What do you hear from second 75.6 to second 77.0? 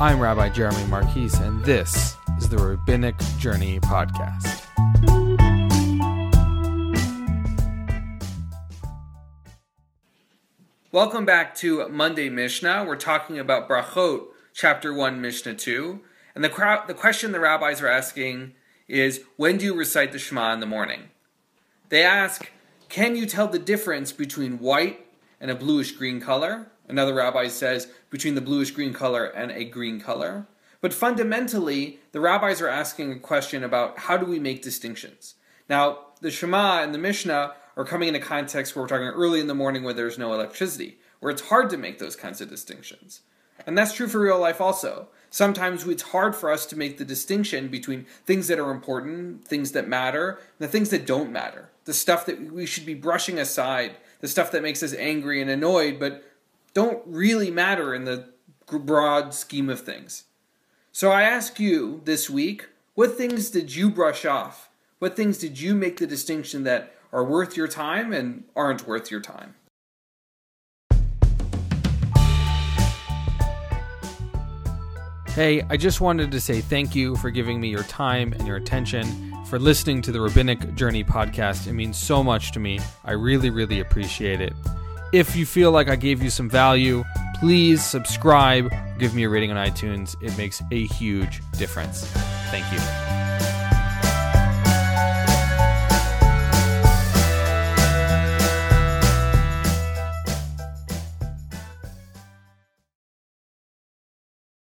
I just wanted to say thank